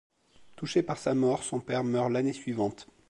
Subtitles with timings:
[0.55, 2.87] Touché par sa mort, son père meurt l'année suivante.